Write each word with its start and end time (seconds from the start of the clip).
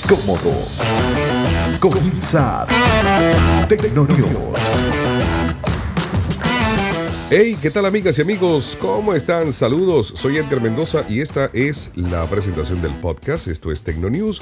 Cómodo. 0.00 0.52
Comienza 1.80 2.66
Tecnonews. 3.68 4.58
Hey, 7.28 7.56
¿qué 7.60 7.70
tal 7.70 7.86
amigas 7.86 8.18
y 8.18 8.22
amigos? 8.22 8.76
¿Cómo 8.80 9.14
están? 9.14 9.52
Saludos, 9.52 10.12
soy 10.16 10.36
Edgar 10.36 10.60
Mendoza 10.60 11.04
y 11.08 11.20
esta 11.20 11.50
es 11.52 11.90
la 11.94 12.26
presentación 12.26 12.80
del 12.80 12.94
podcast. 13.00 13.48
Esto 13.48 13.72
es 13.72 13.82
Tecnonews 13.82 14.40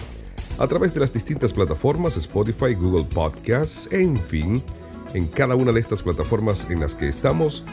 a 0.58 0.66
través 0.66 0.92
de 0.94 1.00
las 1.00 1.12
distintas 1.12 1.52
plataformas 1.52 2.16
Spotify, 2.16 2.74
Google 2.74 3.04
Podcasts, 3.04 3.88
en 3.92 4.16
fin, 4.16 4.62
en 5.14 5.26
cada 5.26 5.54
una 5.54 5.72
de 5.72 5.80
estas 5.80 6.02
plataformas 6.02 6.68
en 6.70 6.80
las 6.80 6.94
que 6.94 7.08
estamos. 7.08 7.64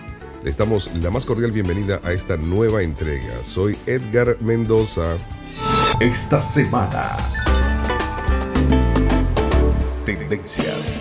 Les 0.44 0.56
damos 0.56 0.90
la 1.02 1.10
más 1.10 1.26
cordial 1.26 1.52
bienvenida 1.52 2.00
a 2.04 2.14
esta 2.14 2.38
nueva 2.38 2.82
entrega. 2.82 3.44
Soy 3.44 3.76
Edgar 3.88 4.38
Mendoza. 4.40 5.18
Esta 6.00 6.42
semana. 6.42 7.18
Tendencias. 10.08 10.94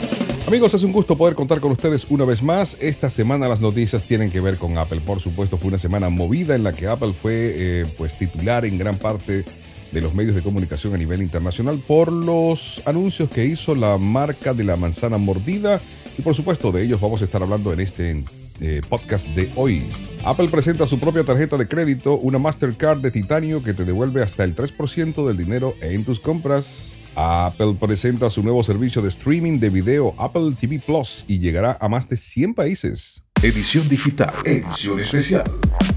Amigos, 0.49 0.75
es 0.75 0.83
un 0.83 0.91
gusto 0.91 1.17
poder 1.17 1.37
contar 1.37 1.61
con 1.61 1.71
ustedes 1.71 2.07
una 2.11 2.25
vez 2.25 2.43
más. 2.43 2.77
Esta 2.81 3.09
semana 3.09 3.47
las 3.47 3.61
noticias 3.61 4.03
tienen 4.03 4.33
que 4.33 4.41
ver 4.41 4.57
con 4.57 4.77
Apple. 4.79 5.01
Por 5.01 5.21
supuesto, 5.21 5.59
fue 5.59 5.69
una 5.69 5.79
semana 5.79 6.09
movida 6.09 6.57
en 6.57 6.65
la 6.65 6.73
que 6.73 6.89
Apple 6.89 7.13
fue 7.13 7.55
eh, 7.55 7.87
pues 7.97 8.19
titular 8.19 8.65
en 8.65 8.79
gran 8.79 8.97
parte 8.97 9.45
de 9.93 10.01
los 10.01 10.13
medios 10.13 10.35
de 10.35 10.43
comunicación 10.43 10.93
a 10.93 10.99
nivel 10.99 11.23
internacional 11.23 11.81
por 11.87 12.11
los 12.11 12.83
anuncios 12.85 13.31
que 13.31 13.45
hizo 13.45 13.77
la 13.77 13.97
marca 13.97 14.55
de 14.55 14.65
la 14.65 14.75
manzana 14.75 15.19
mordida. 15.19 15.81
Y 16.19 16.23
por 16.23 16.35
supuesto, 16.35 16.73
de 16.73 16.83
ellos 16.83 17.01
vamos 17.01 17.23
a 17.23 17.27
estar 17.27 17.41
hablando 17.41 17.73
en 17.73 17.79
este 17.79 18.25
eh, 18.61 18.81
podcast 18.89 19.29
de 19.37 19.53
hoy. 19.55 19.89
Apple 20.25 20.49
presenta 20.49 20.85
su 20.85 20.99
propia 20.99 21.23
tarjeta 21.23 21.57
de 21.57 21.69
crédito, 21.69 22.17
una 22.17 22.41
Mastercard 22.41 22.99
de 22.99 23.13
titanio 23.13 23.63
que 23.63 23.73
te 23.73 23.85
devuelve 23.85 24.25
hasta 24.25 24.43
el 24.43 24.57
3% 24.57 25.29
del 25.29 25.37
dinero 25.37 25.75
en 25.81 26.05
tus 26.05 26.19
compras. 26.19 26.96
Apple 27.17 27.75
presenta 27.81 28.29
su 28.29 28.43
nuevo 28.43 28.63
servicio 28.63 29.01
de 29.01 29.09
streaming 29.09 29.59
de 29.59 29.71
video 29.71 30.15
Apple 30.19 30.55
TV 30.59 30.79
Plus 30.79 31.25
y 31.27 31.39
llegará 31.39 31.79
a 31.81 31.89
más 31.89 32.09
de 32.11 32.17
100 32.19 32.55
países. 32.55 33.23
Edición 33.43 33.89
digital, 33.89 34.35
edición 34.45 35.01
especial, 35.01 35.51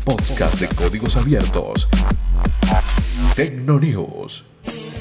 podcast 0.05 0.57
de 0.59 0.67
códigos 0.69 1.17
abiertos. 1.17 1.89
Tecnonews. 3.35 4.45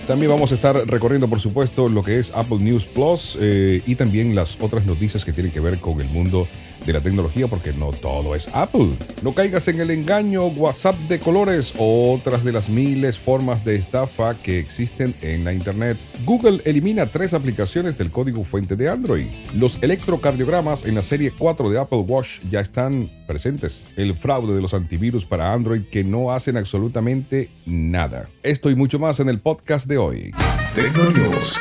También 0.08 0.30
vamos 0.32 0.50
a 0.52 0.54
estar 0.56 0.74
recorriendo, 0.86 1.28
por 1.28 1.38
supuesto, 1.38 1.86
lo 1.88 2.02
que 2.02 2.18
es 2.18 2.32
Apple 2.34 2.58
News 2.58 2.86
Plus 2.86 3.36
eh, 3.40 3.82
y 3.86 3.94
también 3.94 4.34
las 4.34 4.56
otras 4.60 4.86
noticias 4.86 5.24
que 5.24 5.32
tienen 5.32 5.52
que 5.52 5.60
ver 5.60 5.78
con 5.78 6.00
el 6.00 6.08
mundo 6.08 6.48
de 6.86 6.92
la 6.92 7.00
tecnología, 7.00 7.46
porque 7.46 7.72
no 7.72 7.90
todo 7.90 8.34
es 8.34 8.48
Apple. 8.54 8.90
No 9.22 9.32
caigas 9.32 9.68
en 9.68 9.80
el 9.80 9.90
engaño 9.90 10.46
WhatsApp 10.46 10.96
de 11.08 11.18
colores 11.18 11.74
o 11.78 12.14
otras 12.14 12.44
de 12.44 12.52
las 12.52 12.68
miles 12.68 13.18
formas 13.18 13.64
de 13.64 13.76
estafa 13.76 14.34
que 14.34 14.58
existen 14.58 15.14
en 15.22 15.44
la 15.44 15.52
Internet. 15.52 15.98
Google 16.24 16.60
elimina 16.64 17.06
tres 17.06 17.34
aplicaciones 17.34 17.98
del 17.98 18.10
código 18.10 18.44
fuente 18.44 18.76
de 18.76 18.88
Android. 18.88 19.26
Los 19.54 19.82
electrocardiogramas 19.82 20.84
en 20.84 20.94
la 20.94 21.02
serie 21.02 21.32
4 21.36 21.70
de 21.70 21.78
Apple 21.78 21.98
Watch 21.98 22.40
ya 22.50 22.60
están 22.60 23.10
presentes. 23.26 23.86
El 23.96 24.14
fraude 24.14 24.54
de 24.54 24.60
los 24.60 24.74
antivirus 24.74 25.24
para 25.24 25.52
Android 25.52 25.82
que 25.90 26.04
no 26.04 26.32
hacen 26.32 26.56
absolutamente 26.56 27.50
nada. 27.66 28.28
Esto 28.42 28.70
y 28.70 28.76
mucho 28.76 28.98
más 28.98 29.20
en 29.20 29.28
el 29.28 29.40
podcast 29.40 29.86
de 29.86 29.98
hoy. 29.98 30.32
Tecnonews. 30.74 31.58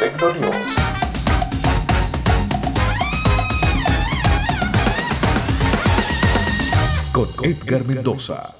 Con 7.18 7.28
Edgar 7.44 7.84
Mendoza. 7.84 8.56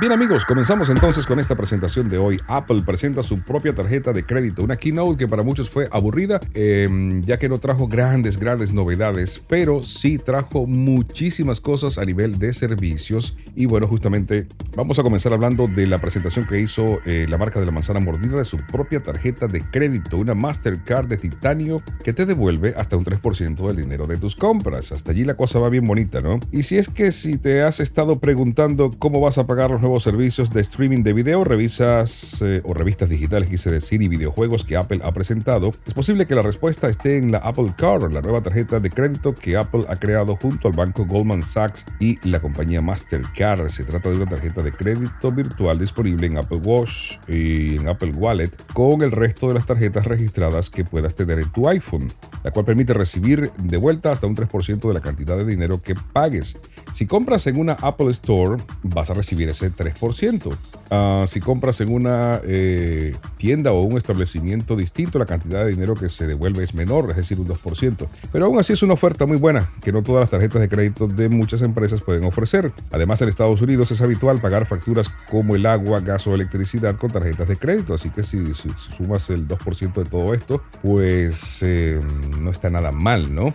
Bien 0.00 0.12
amigos, 0.12 0.44
comenzamos 0.44 0.90
entonces 0.90 1.26
con 1.26 1.40
esta 1.40 1.56
presentación 1.56 2.08
de 2.08 2.18
hoy. 2.18 2.36
Apple 2.46 2.82
presenta 2.86 3.20
su 3.20 3.40
propia 3.40 3.74
tarjeta 3.74 4.12
de 4.12 4.22
crédito, 4.22 4.62
una 4.62 4.76
keynote 4.76 5.16
que 5.16 5.26
para 5.26 5.42
muchos 5.42 5.70
fue 5.70 5.88
aburrida, 5.90 6.38
em, 6.54 7.24
ya 7.24 7.36
que 7.36 7.48
no 7.48 7.58
trajo 7.58 7.88
grandes, 7.88 8.38
grandes 8.38 8.72
novedades, 8.72 9.42
pero 9.48 9.82
sí 9.82 10.18
trajo 10.18 10.68
muchísimas 10.68 11.60
cosas 11.60 11.98
a 11.98 12.04
nivel 12.04 12.38
de 12.38 12.54
servicios. 12.54 13.36
Y 13.56 13.66
bueno, 13.66 13.88
justamente 13.88 14.46
vamos 14.76 15.00
a 15.00 15.02
comenzar 15.02 15.32
hablando 15.32 15.66
de 15.66 15.88
la 15.88 15.98
presentación 16.00 16.46
que 16.46 16.60
hizo 16.60 17.00
eh, 17.04 17.26
la 17.28 17.36
marca 17.36 17.58
de 17.58 17.66
la 17.66 17.72
manzana 17.72 17.98
mordida 17.98 18.36
de 18.36 18.44
su 18.44 18.58
propia 18.58 19.02
tarjeta 19.02 19.48
de 19.48 19.62
crédito, 19.62 20.18
una 20.18 20.34
Mastercard 20.34 21.08
de 21.08 21.16
titanio 21.16 21.82
que 22.04 22.12
te 22.12 22.24
devuelve 22.24 22.72
hasta 22.76 22.96
un 22.96 23.04
3% 23.04 23.66
del 23.66 23.76
dinero 23.76 24.06
de 24.06 24.16
tus 24.16 24.36
compras. 24.36 24.92
Hasta 24.92 25.10
allí 25.10 25.24
la 25.24 25.34
cosa 25.34 25.58
va 25.58 25.68
bien 25.68 25.88
bonita, 25.88 26.20
¿no? 26.20 26.38
Y 26.52 26.62
si 26.62 26.78
es 26.78 26.88
que 26.88 27.10
si 27.10 27.36
te 27.36 27.62
has 27.62 27.80
estado 27.80 28.20
preguntando 28.20 28.92
cómo 28.96 29.20
vas 29.20 29.38
a 29.38 29.46
pagar 29.48 29.72
los 29.72 29.87
nuevos 29.88 30.02
servicios 30.02 30.50
de 30.50 30.60
streaming 30.60 31.02
de 31.02 31.14
video, 31.14 31.44
revisas 31.44 32.42
eh, 32.42 32.60
o 32.62 32.74
revistas 32.74 33.08
digitales, 33.08 33.48
quise 33.48 33.70
decir, 33.70 34.02
y 34.02 34.08
videojuegos 34.08 34.62
que 34.62 34.76
Apple 34.76 35.00
ha 35.02 35.12
presentado, 35.12 35.70
es 35.86 35.94
posible 35.94 36.26
que 36.26 36.34
la 36.34 36.42
respuesta 36.42 36.90
esté 36.90 37.16
en 37.16 37.32
la 37.32 37.38
Apple 37.38 37.72
Card, 37.74 38.12
la 38.12 38.20
nueva 38.20 38.42
tarjeta 38.42 38.80
de 38.80 38.90
crédito 38.90 39.34
que 39.34 39.56
Apple 39.56 39.86
ha 39.88 39.96
creado 39.96 40.36
junto 40.36 40.68
al 40.68 40.74
banco 40.74 41.06
Goldman 41.06 41.42
Sachs 41.42 41.86
y 42.00 42.18
la 42.28 42.38
compañía 42.38 42.82
Mastercard. 42.82 43.70
Se 43.70 43.82
trata 43.84 44.10
de 44.10 44.16
una 44.16 44.26
tarjeta 44.26 44.60
de 44.60 44.72
crédito 44.72 45.32
virtual 45.32 45.78
disponible 45.78 46.26
en 46.26 46.36
Apple 46.36 46.60
Watch 46.62 47.16
y 47.26 47.76
en 47.76 47.88
Apple 47.88 48.12
Wallet 48.12 48.50
con 48.74 49.00
el 49.00 49.10
resto 49.10 49.48
de 49.48 49.54
las 49.54 49.64
tarjetas 49.64 50.04
registradas 50.06 50.68
que 50.68 50.84
puedas 50.84 51.14
tener 51.14 51.38
en 51.38 51.50
tu 51.50 51.66
iPhone, 51.66 52.08
la 52.44 52.50
cual 52.50 52.66
permite 52.66 52.92
recibir 52.92 53.50
de 53.56 53.76
vuelta 53.78 54.12
hasta 54.12 54.26
un 54.26 54.36
3% 54.36 54.86
de 54.86 54.92
la 54.92 55.00
cantidad 55.00 55.38
de 55.38 55.46
dinero 55.46 55.80
que 55.80 55.94
pagues. 55.94 56.58
Si 56.92 57.06
compras 57.06 57.46
en 57.46 57.58
una 57.58 57.72
Apple 57.72 58.10
Store, 58.10 58.62
vas 58.82 59.08
a 59.08 59.14
recibir 59.14 59.48
ese 59.48 59.70
3%. 59.78 60.56
Ah, 60.90 61.24
si 61.26 61.40
compras 61.40 61.80
en 61.80 61.92
una 61.92 62.40
eh, 62.44 63.14
tienda 63.36 63.72
o 63.72 63.82
un 63.82 63.96
establecimiento 63.96 64.74
distinto, 64.76 65.18
la 65.18 65.26
cantidad 65.26 65.64
de 65.64 65.70
dinero 65.70 65.94
que 65.94 66.08
se 66.08 66.26
devuelve 66.26 66.64
es 66.64 66.74
menor, 66.74 67.10
es 67.10 67.16
decir, 67.16 67.38
un 67.38 67.48
2%. 67.48 68.08
Pero 68.32 68.46
aún 68.46 68.58
así 68.58 68.72
es 68.72 68.82
una 68.82 68.94
oferta 68.94 69.26
muy 69.26 69.36
buena 69.36 69.68
que 69.82 69.92
no 69.92 70.02
todas 70.02 70.22
las 70.22 70.30
tarjetas 70.30 70.60
de 70.60 70.68
crédito 70.68 71.06
de 71.06 71.28
muchas 71.28 71.62
empresas 71.62 72.00
pueden 72.00 72.24
ofrecer. 72.24 72.72
Además, 72.90 73.22
en 73.22 73.28
Estados 73.28 73.62
Unidos 73.62 73.90
es 73.90 74.00
habitual 74.00 74.40
pagar 74.40 74.66
facturas 74.66 75.08
como 75.30 75.54
el 75.56 75.66
agua, 75.66 76.00
gas 76.00 76.26
o 76.26 76.34
electricidad 76.34 76.96
con 76.96 77.10
tarjetas 77.10 77.48
de 77.48 77.56
crédito. 77.56 77.94
Así 77.94 78.10
que 78.10 78.22
si, 78.22 78.38
sumas 78.54 79.30
el 79.30 79.46
2% 79.46 79.92
de 79.92 80.04
todo 80.04 80.34
esto, 80.34 80.62
pues 80.82 81.62
eh, 81.62 82.00
no 82.38 82.50
está 82.50 82.70
nada 82.70 82.90
mal, 82.92 83.34
¿no? 83.34 83.54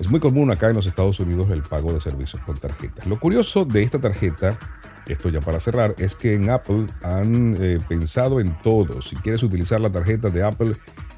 Es 0.00 0.08
muy 0.08 0.18
común 0.18 0.50
acá 0.50 0.68
en 0.68 0.76
los 0.76 0.86
Estados 0.86 1.20
Unidos 1.20 1.50
el 1.50 1.62
pago 1.62 1.92
de 1.92 2.00
servicios 2.00 2.42
con 2.44 2.56
tarjetas. 2.56 3.06
Lo 3.06 3.20
curioso 3.20 3.66
de 3.66 3.82
esta 3.82 3.98
tarjeta, 3.98 4.58
esto 5.06 5.28
ya 5.28 5.40
para 5.40 5.60
cerrar, 5.60 5.94
es 5.98 6.14
que 6.14 6.34
en 6.34 6.50
Apple 6.50 6.86
han 7.02 7.56
eh, 7.60 7.78
pensado 7.88 8.40
en 8.40 8.56
todo. 8.62 9.02
Si 9.02 9.16
quieres 9.16 9.42
utilizar 9.42 9.80
la 9.80 9.90
tarjeta 9.90 10.28
de 10.28 10.42
Apple 10.42 10.72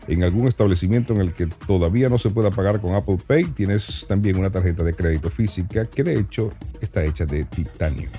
en 0.08 0.24
algún 0.24 0.48
establecimiento 0.48 1.12
en 1.12 1.20
el 1.20 1.32
que 1.32 1.46
todavía 1.46 2.08
no 2.08 2.18
se 2.18 2.30
pueda 2.30 2.50
pagar 2.50 2.80
con 2.80 2.94
Apple 2.94 3.18
Pay, 3.26 3.44
tienes 3.44 4.04
también 4.08 4.36
una 4.36 4.50
tarjeta 4.50 4.82
de 4.82 4.94
crédito 4.94 5.30
física 5.30 5.86
que 5.86 6.02
de 6.02 6.18
hecho 6.18 6.52
está 6.80 7.04
hecha 7.04 7.24
de 7.24 7.44
titanio. 7.44 8.10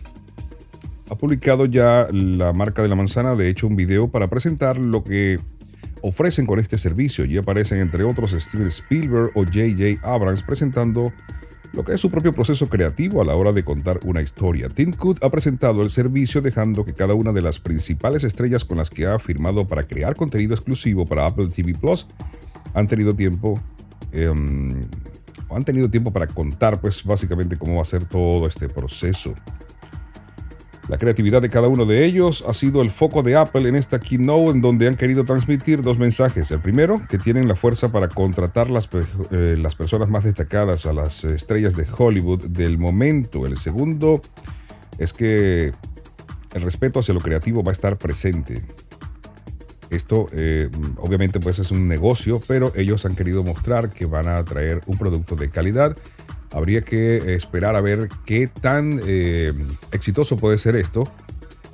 Ha 1.10 1.16
publicado 1.16 1.66
ya 1.66 2.08
la 2.12 2.54
marca 2.54 2.82
de 2.82 2.88
la 2.88 2.96
manzana, 2.96 3.36
de 3.36 3.50
hecho, 3.50 3.68
un 3.68 3.76
video 3.76 4.10
para 4.10 4.28
presentar 4.28 4.78
lo 4.78 5.04
que 5.04 5.40
ofrecen 6.02 6.46
con 6.46 6.60
este 6.60 6.78
servicio. 6.78 7.26
Y 7.26 7.38
aparecen 7.38 7.80
entre 7.80 8.04
otros 8.04 8.32
Steven 8.32 8.68
Spielberg 8.68 9.32
o 9.36 9.44
J.J. 9.44 10.06
Abrams 10.08 10.44
presentando 10.44 11.12
lo 11.74 11.84
que 11.84 11.94
es 11.94 12.02
su 12.02 12.10
propio 12.10 12.34
proceso 12.34 12.70
creativo 12.70 13.22
a 13.22 13.26
la 13.26 13.36
hora 13.36 13.52
de 13.52 13.64
contar 13.64 14.00
una 14.04 14.22
historia. 14.22 14.70
Tim 14.70 14.94
Cook 14.94 15.20
ha 15.22 15.30
presentado 15.30 15.82
el 15.82 15.90
servicio 15.90 16.42
dejando 16.42 16.86
que 16.86 16.94
cada 16.94 17.14
una 17.14 17.32
de 17.32 17.42
las 17.42 17.60
principales 17.60 18.24
estrellas 18.24 18.66
con 18.66 18.78
las 18.78 18.90
que 18.90 19.06
ha 19.06 19.20
firmado 19.20 19.68
para 19.68 19.84
crear 19.84 20.16
contenido 20.16 20.54
exclusivo 20.54 21.06
para 21.06 21.26
Apple 21.26 21.50
TV 21.50 21.74
Plus 21.74 22.08
han 22.74 22.88
tenido 22.88 23.16
tiempo 23.16 23.60
em, 24.12 24.86
han 25.50 25.64
tenido 25.64 25.90
tiempo 25.90 26.12
para 26.12 26.28
contar 26.28 26.82
pues 26.82 27.04
básicamente 27.04 27.58
cómo 27.58 27.76
va 27.76 27.82
a 27.82 27.86
ser 27.86 28.06
todo 28.06 28.48
este 28.48 28.70
proceso. 28.70 29.34
La 30.88 30.98
creatividad 30.98 31.42
de 31.42 31.50
cada 31.50 31.68
uno 31.68 31.86
de 31.86 32.06
ellos 32.06 32.46
ha 32.48 32.54
sido 32.54 32.82
el 32.82 32.90
foco 32.90 33.22
de 33.22 33.36
Apple 33.36 33.68
en 33.68 33.76
esta 33.76 34.00
keynote 34.00 34.52
en 34.52 34.62
donde 34.62 34.88
han 34.88 34.96
querido 34.96 35.26
transmitir 35.26 35.82
dos 35.82 36.00
mensajes. 36.00 36.50
El 36.52 36.62
primero, 36.62 36.96
que 37.10 37.18
tienen 37.18 37.50
la 37.50 37.58
fuerza 37.58 37.90
para 37.90 38.08
contratar 38.08 38.70
las, 38.70 38.88
eh, 39.32 39.58
las 39.58 39.76
personas 39.76 40.08
más 40.08 40.24
destacadas 40.24 40.86
a 40.86 40.94
las 40.94 41.26
estrellas 41.26 41.76
de 41.76 41.86
Hollywood 41.98 42.48
del 42.48 42.78
momento. 42.78 43.46
El 43.46 43.58
segundo 43.58 44.22
es 44.98 45.12
que 45.12 45.74
el 46.54 46.62
respeto 46.62 47.02
hacia 47.02 47.14
lo 47.14 47.20
creativo 47.20 47.64
va 47.64 47.72
a 47.72 47.74
estar 47.74 47.98
presente. 47.98 48.64
Esto 49.90 50.30
eh, 50.32 50.70
obviamente 50.98 51.40
pues 51.42 51.60
es 51.60 51.72
un 51.72 51.88
negocio, 51.88 52.40
pero 52.48 52.72
ellos 52.76 53.06
han 53.06 53.16
querido 53.16 53.44
mostrar 53.44 53.90
que 53.90 54.06
van 54.06 54.28
a 54.28 54.44
traer 54.46 54.82
un 54.86 54.98
producto 54.98 55.36
de 55.36 55.50
calidad 55.50 55.98
Habría 56.54 56.82
que 56.82 57.36
esperar 57.36 57.76
a 57.76 57.82
ver 57.82 58.10
qué 58.26 58.48
tan 58.48 59.02
eh, 59.06 59.54
exitoso 59.92 60.38
puede 60.38 60.58
ser 60.58 60.76
esto. 60.76 61.04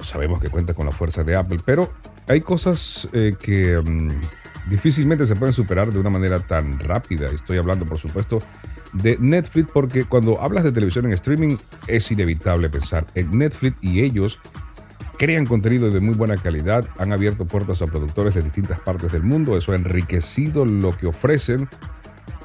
Sabemos 0.02 0.42
que 0.42 0.50
cuenta 0.50 0.74
con 0.74 0.86
la 0.86 0.92
fuerza 0.92 1.24
de 1.24 1.36
Apple, 1.36 1.60
pero 1.66 1.92
hay 2.28 2.42
cosas 2.42 3.08
eh, 3.14 3.36
que 3.40 3.80
mm, 3.80 4.70
difícilmente 4.70 5.25
se 5.25 5.36
pueden 5.36 5.54
superar 5.54 5.92
de 5.92 6.00
una 6.00 6.10
manera 6.10 6.40
tan 6.40 6.80
rápida. 6.80 7.30
Estoy 7.30 7.58
hablando, 7.58 7.86
por 7.86 7.98
supuesto, 7.98 8.40
de 8.94 9.18
Netflix, 9.20 9.70
porque 9.74 10.06
cuando 10.06 10.42
hablas 10.42 10.64
de 10.64 10.72
televisión 10.72 11.06
en 11.06 11.14
streaming 11.14 11.58
es 11.88 12.12
inevitable 12.12 12.70
pensar 12.70 13.06
en 13.16 13.38
Netflix 13.38 13.78
y 13.81 14.02
ellos 14.02 14.40
crean 15.18 15.46
contenido 15.46 15.90
de 15.90 16.00
muy 16.00 16.16
buena 16.16 16.38
calidad, 16.38 16.88
han 16.98 17.14
abierto 17.14 17.46
puertas 17.46 17.81
a 17.81 17.88
productores 17.88 18.34
de 18.34 18.42
distintas 18.42 18.80
partes 18.80 19.12
del 19.12 19.24
mundo, 19.24 19.58
eso 19.58 19.72
ha 19.72 19.75
enriquecido 19.75 20.66
lo 20.66 20.92
que 20.96 21.08
ofrecen 21.08 21.70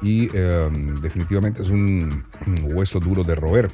y 0.01 0.35
em, 0.35 0.95
definitivamente 0.95 1.61
es 1.61 1.69
un, 1.69 2.23
hueso 2.63 2.99
duro 2.99 3.23
de 3.23 3.35
roer. 3.35 3.69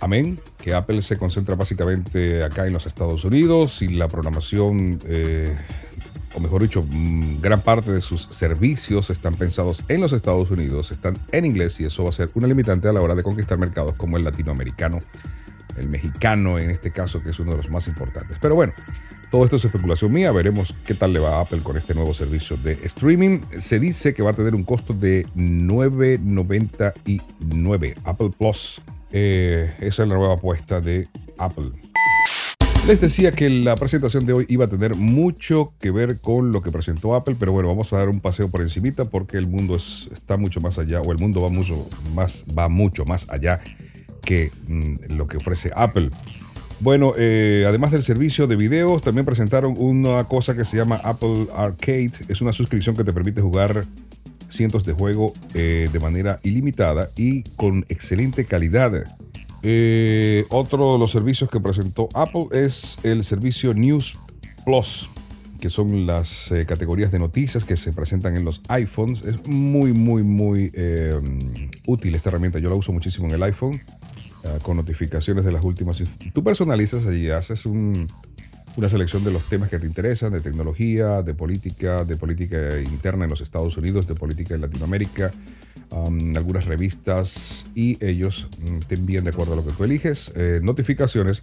Amén, 0.00 0.38
que 0.58 0.74
Apple 0.74 1.00
se 1.02 1.16
concentra 1.16 1.54
básicamente 1.54 2.44
acá 2.44 2.66
en 2.66 2.72
los 2.74 2.86
Estados 2.86 3.24
Unidos 3.24 3.80
y 3.80 3.88
la 3.88 4.06
programación, 4.06 4.98
eh, 5.06 5.56
o 6.34 6.40
mejor 6.40 6.62
dicho, 6.62 6.84
mm, 6.86 7.40
gran 7.40 7.62
parte 7.62 7.90
de 7.90 8.02
sus 8.02 8.28
servicios 8.30 9.08
están 9.08 9.34
pensados 9.36 9.82
en 9.88 10.02
los 10.02 10.12
Estados 10.12 10.50
Unidos, 10.50 10.92
están 10.92 11.18
en 11.32 11.46
inglés 11.46 11.80
y 11.80 11.86
eso 11.86 12.02
va 12.02 12.10
a 12.10 12.12
ser 12.12 12.30
una 12.34 12.46
limitante 12.46 12.88
a 12.88 12.92
la 12.92 13.00
hora 13.00 13.14
de 13.14 13.22
conquistar 13.22 13.56
mercados 13.56 13.94
como 13.94 14.18
el 14.18 14.24
latinoamericano, 14.24 15.00
el 15.76 15.88
mexicano 15.88 16.58
en 16.58 16.70
este 16.70 16.90
caso, 16.90 17.22
que 17.22 17.30
es 17.30 17.38
uno 17.38 17.52
de 17.52 17.58
los 17.58 17.70
más 17.70 17.86
importantes. 17.88 18.38
Pero 18.40 18.54
bueno, 18.54 18.72
todo 19.30 19.44
esto 19.44 19.56
es 19.56 19.64
especulación 19.64 20.12
mía, 20.12 20.30
veremos 20.30 20.76
qué 20.86 20.94
tal 20.94 21.12
le 21.12 21.18
va 21.18 21.38
a 21.38 21.40
Apple 21.40 21.60
con 21.62 21.76
este 21.76 21.92
nuevo 21.92 22.14
servicio 22.14 22.56
de 22.56 22.78
streaming. 22.84 23.40
Se 23.58 23.80
dice 23.80 24.14
que 24.14 24.22
va 24.22 24.30
a 24.30 24.34
tener 24.34 24.54
un 24.54 24.62
costo 24.62 24.94
de 24.94 25.26
9.99 25.34 27.96
Apple 28.04 28.30
Plus. 28.38 28.80
Eh, 29.10 29.74
esa 29.80 30.04
es 30.04 30.08
la 30.08 30.14
nueva 30.14 30.34
apuesta 30.34 30.80
de 30.80 31.08
Apple. 31.38 31.72
Les 32.86 33.00
decía 33.00 33.32
que 33.32 33.48
la 33.48 33.76
presentación 33.76 34.26
de 34.26 34.34
hoy 34.34 34.46
iba 34.48 34.66
a 34.66 34.68
tener 34.68 34.94
mucho 34.94 35.72
que 35.80 35.90
ver 35.90 36.20
con 36.20 36.52
lo 36.52 36.60
que 36.60 36.70
presentó 36.70 37.14
Apple, 37.14 37.34
pero 37.36 37.50
bueno, 37.50 37.70
vamos 37.70 37.90
a 37.92 37.96
dar 37.96 38.10
un 38.10 38.20
paseo 38.20 38.50
por 38.50 38.60
encimita 38.60 39.06
porque 39.06 39.38
el 39.38 39.48
mundo 39.48 39.76
está 39.76 40.36
mucho 40.36 40.60
más 40.60 40.78
allá, 40.78 41.00
o 41.00 41.10
el 41.10 41.18
mundo 41.18 41.40
va 41.40 41.48
mucho 41.48 41.88
más, 42.14 42.44
va 42.56 42.68
mucho 42.68 43.06
más 43.06 43.28
allá 43.30 43.60
que 44.24 44.50
mm, 44.68 45.14
lo 45.16 45.26
que 45.26 45.36
ofrece 45.36 45.70
Apple. 45.74 46.10
Bueno, 46.80 47.14
eh, 47.16 47.64
además 47.66 47.92
del 47.92 48.02
servicio 48.02 48.46
de 48.46 48.56
videos, 48.56 49.02
también 49.02 49.24
presentaron 49.24 49.74
una 49.78 50.24
cosa 50.24 50.54
que 50.56 50.64
se 50.64 50.76
llama 50.76 51.00
Apple 51.04 51.46
Arcade. 51.56 52.12
Es 52.28 52.40
una 52.40 52.52
suscripción 52.52 52.96
que 52.96 53.04
te 53.04 53.12
permite 53.12 53.40
jugar 53.40 53.86
cientos 54.50 54.84
de 54.84 54.92
juegos 54.92 55.32
eh, 55.54 55.88
de 55.92 56.00
manera 56.00 56.40
ilimitada 56.42 57.10
y 57.16 57.42
con 57.56 57.86
excelente 57.88 58.44
calidad. 58.44 59.04
Eh, 59.62 60.44
otro 60.50 60.94
de 60.94 60.98
los 60.98 61.10
servicios 61.10 61.48
que 61.48 61.58
presentó 61.58 62.08
Apple 62.12 62.48
es 62.52 62.98
el 63.02 63.24
servicio 63.24 63.72
News 63.72 64.18
Plus, 64.66 65.08
que 65.60 65.70
son 65.70 66.06
las 66.06 66.52
categorías 66.66 67.10
de 67.12 67.18
noticias 67.18 67.64
que 67.64 67.76
se 67.76 67.92
presentan 67.92 68.36
en 68.36 68.44
los 68.44 68.60
iPhones. 68.68 69.22
Es 69.22 69.46
muy, 69.46 69.92
muy, 69.92 70.22
muy 70.22 70.70
útil 71.86 72.14
esta 72.14 72.28
herramienta. 72.28 72.58
Yo 72.58 72.68
la 72.68 72.74
uso 72.74 72.92
muchísimo 72.92 73.26
en 73.28 73.34
el 73.34 73.42
iPhone. 73.42 73.80
Ah, 74.44 74.58
con 74.60 74.76
notificaciones 74.76 75.44
de 75.44 75.52
las 75.52 75.64
últimas. 75.64 76.02
Tú 76.34 76.44
personalizas 76.44 77.06
y 77.14 77.30
haces 77.30 77.64
una 77.64 78.88
selección 78.90 79.24
de 79.24 79.32
los 79.32 79.42
temas 79.44 79.70
que 79.70 79.78
te 79.78 79.86
interesan, 79.86 80.32
de 80.32 80.40
tecnología, 80.40 81.22
de 81.22 81.32
política, 81.32 82.04
de 82.04 82.16
política 82.16 82.78
interna 82.80 83.24
en 83.24 83.30
los 83.30 83.40
Estados 83.40 83.78
Unidos, 83.78 84.06
de 84.06 84.14
política 84.14 84.54
en 84.54 84.60
Latinoamérica, 84.60 85.32
algunas 86.36 86.66
revistas 86.66 87.64
y 87.74 88.04
ellos 88.04 88.48
mm, 88.60 88.80
te 88.80 88.96
envían 88.96 89.24
de 89.24 89.30
acuerdo 89.30 89.54
a 89.54 89.56
lo 89.56 89.64
que 89.64 89.72
tú 89.72 89.84
eliges 89.84 90.32
eh, 90.34 90.60
notificaciones 90.62 91.40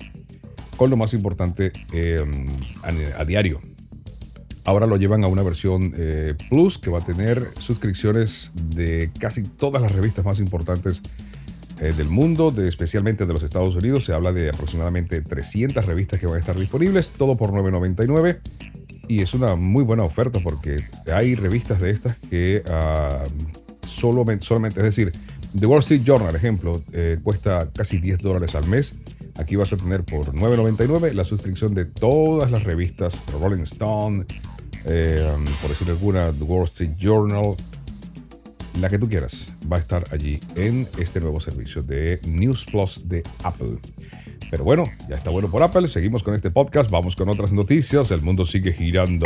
con 0.78 0.90
lo 0.90 0.98
más 0.98 1.14
importante 1.14 1.72
em, 1.94 2.46
a, 3.18 3.26
diario. 3.26 3.62
Ahora 4.64 4.86
lo 4.86 4.98
llevan 4.98 5.24
a 5.24 5.28
una 5.28 5.42
versión 5.42 5.94
eh, 5.98 6.36
Plus 6.50 6.78
que 6.78 6.92
va 6.92 7.00
a 7.00 7.04
tener 7.04 7.44
suscripciones 7.58 8.52
de 8.76 9.10
casi 9.20 9.44
todas 9.44 9.82
las 9.82 9.92
revistas 9.92 10.24
más 10.24 10.40
importantes 10.40 11.02
eh, 11.82 11.94
del 11.94 12.10
mundo, 12.10 12.54
especialmente 12.60 13.26
de 13.26 13.34
los 13.34 13.42
Estados 13.42 13.76
Unidos. 13.76 14.06
Se 14.06 14.14
habla 14.14 14.32
de 14.32 14.50
aproximadamente 14.50 15.22
300 15.22 15.84
revistas 15.86 16.20
que 16.20 16.28
van 16.28 16.36
a 16.36 16.40
estar 16.40 16.58
disponibles, 16.58 17.10
todo 17.10 17.36
por 17.36 17.52
9.99. 17.52 18.40
Y 19.08 19.22
es 19.22 19.34
una 19.34 19.56
muy 19.56 19.84
buena 19.84 20.04
oferta 20.04 20.40
porque 20.44 20.86
hay 21.12 21.34
revistas 21.34 21.82
de 21.82 21.90
estas 21.90 22.18
que 22.18 22.64
uh, 22.68 23.86
solamente, 23.86 24.46
solamente, 24.46 24.80
es 24.80 24.86
decir, 24.86 25.12
The 25.60 25.66
Wall 25.66 25.80
Street 25.80 26.04
Journal, 26.06 26.36
ejemplo, 26.36 26.82
eh, 26.94 27.18
cuesta 27.22 27.68
casi 27.76 27.98
10 27.98 28.20
dólares 28.20 28.56
al 28.56 28.68
mes. 28.68 28.94
Aquí 29.38 29.56
vas 29.56 29.74
a 29.74 29.78
tener 29.78 30.04
por 30.04 30.34
9.99 30.34 31.14
la 31.14 31.26
suscripción 31.26 31.74
de 31.74 31.86
todas 31.86 32.52
las 32.52 32.64
revistas, 32.64 33.26
Rolling 33.42 33.64
Stone, 33.64 34.26
eh, 34.86 35.28
por 35.62 35.72
decir 35.72 35.90
alguna, 35.90 36.32
The 36.32 36.44
Wall 36.44 36.66
Street 36.66 36.92
Journal, 36.98 37.56
la 38.80 38.90
que 38.90 38.98
tú 38.98 39.10
quieras, 39.10 39.54
va 39.72 39.78
a 39.78 39.80
estar 39.80 40.06
allí 40.12 40.40
en 40.56 40.88
este 40.98 41.20
nuevo 41.20 41.42
servicio 41.42 41.82
de 41.82 42.20
News 42.26 42.66
Plus 42.66 43.02
de 43.08 43.24
Apple. 43.44 43.78
Pero 44.50 44.66
bueno, 44.66 44.84
ya 45.08 45.16
está 45.16 45.30
bueno 45.30 45.50
por 45.50 45.64
Apple. 45.64 45.88
Seguimos 45.88 46.24
con 46.24 46.36
este 46.36 46.52
podcast. 46.52 46.92
Vamos 46.92 47.16
con 47.16 47.30
otras 47.30 47.54
noticias. 47.54 48.12
El 48.12 48.22
mundo 48.22 48.46
sigue 48.46 48.74
girando. 48.74 49.26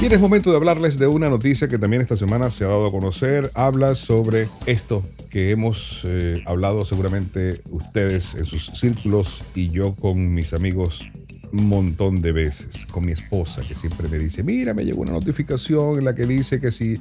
Y 0.00 0.06
es 0.06 0.20
momento 0.20 0.50
de 0.50 0.56
hablarles 0.56 0.98
de 0.98 1.06
una 1.06 1.28
noticia 1.28 1.68
que 1.68 1.78
también 1.78 2.00
esta 2.00 2.16
semana 2.16 2.50
se 2.50 2.64
ha 2.64 2.68
dado 2.68 2.86
a 2.86 2.90
conocer. 2.90 3.50
Habla 3.54 3.94
sobre 3.94 4.48
esto 4.64 5.02
que 5.28 5.50
hemos 5.50 6.02
eh, 6.04 6.42
hablado 6.46 6.84
seguramente 6.84 7.60
ustedes 7.70 8.34
en 8.34 8.46
sus 8.46 8.66
círculos 8.66 9.42
y 9.54 9.68
yo 9.68 9.94
con 9.94 10.32
mis 10.32 10.54
amigos 10.54 11.06
un 11.52 11.68
montón 11.68 12.22
de 12.22 12.32
veces. 12.32 12.86
Con 12.86 13.04
mi 13.04 13.12
esposa 13.12 13.60
que 13.60 13.74
siempre 13.74 14.08
me 14.08 14.18
dice, 14.18 14.42
mira, 14.42 14.74
me 14.74 14.84
llegó 14.84 15.02
una 15.02 15.12
notificación 15.12 15.98
en 15.98 16.04
la 16.04 16.14
que 16.14 16.24
dice 16.24 16.60
que 16.60 16.72
si 16.72 17.00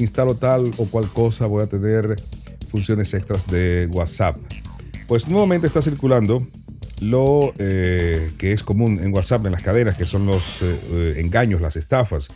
instalo 0.00 0.34
tal 0.34 0.70
o 0.78 0.86
cual 0.86 1.08
cosa, 1.08 1.46
voy 1.46 1.62
a 1.62 1.66
tener 1.66 2.16
funciones 2.68 3.12
extras 3.14 3.46
de 3.46 3.88
WhatsApp. 3.92 4.36
Pues 5.06 5.28
nuevamente 5.28 5.66
está 5.66 5.82
circulando 5.82 6.46
lo 7.00 7.52
eh, 7.58 8.30
que 8.38 8.52
es 8.52 8.62
común 8.62 9.00
en 9.02 9.12
WhatsApp, 9.12 9.44
en 9.46 9.52
las 9.52 9.62
cadenas, 9.62 9.96
que 9.96 10.04
son 10.04 10.26
los 10.26 10.62
eh, 10.62 10.78
eh, 10.92 11.14
engaños, 11.18 11.60
las 11.60 11.76
estafas. 11.76 12.28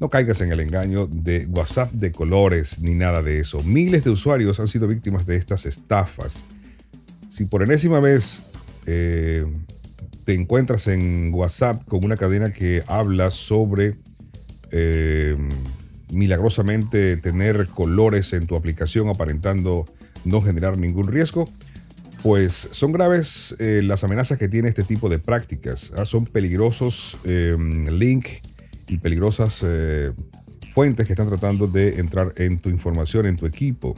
No 0.00 0.08
caigas 0.10 0.40
en 0.40 0.52
el 0.52 0.60
engaño 0.60 1.06
de 1.06 1.46
WhatsApp 1.46 1.92
de 1.92 2.10
colores 2.10 2.80
ni 2.80 2.94
nada 2.94 3.22
de 3.22 3.40
eso. 3.40 3.58
Miles 3.64 4.04
de 4.04 4.10
usuarios 4.10 4.58
han 4.58 4.68
sido 4.68 4.88
víctimas 4.88 5.24
de 5.24 5.36
estas 5.36 5.66
estafas. 5.66 6.44
Si 7.30 7.44
por 7.44 7.62
enésima 7.62 8.00
vez 8.00 8.42
te 8.84 10.34
encuentras 10.34 10.88
en 10.88 11.32
WhatsApp 11.32 11.84
con 11.86 12.04
una 12.04 12.16
cadena 12.16 12.52
que 12.52 12.82
habla 12.86 13.30
sobre 13.30 13.96
milagrosamente 16.14 17.16
tener 17.16 17.66
colores 17.66 18.32
en 18.32 18.46
tu 18.46 18.56
aplicación 18.56 19.08
aparentando 19.08 19.84
no 20.24 20.40
generar 20.40 20.78
ningún 20.78 21.08
riesgo, 21.08 21.46
pues 22.22 22.68
son 22.70 22.92
graves 22.92 23.54
eh, 23.58 23.82
las 23.84 24.02
amenazas 24.02 24.38
que 24.38 24.48
tiene 24.48 24.70
este 24.70 24.82
tipo 24.82 25.10
de 25.10 25.18
prácticas. 25.18 25.92
¿ah? 25.96 26.06
Son 26.06 26.24
peligrosos 26.24 27.18
eh, 27.24 27.54
links 27.90 28.40
y 28.88 28.96
peligrosas 28.96 29.60
eh, 29.62 30.12
fuentes 30.70 31.06
que 31.06 31.12
están 31.12 31.28
tratando 31.28 31.66
de 31.66 32.00
entrar 32.00 32.32
en 32.36 32.58
tu 32.58 32.70
información, 32.70 33.26
en 33.26 33.36
tu 33.36 33.44
equipo. 33.44 33.94